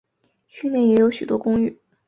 [0.47, 1.79] 区内也有许多公寓。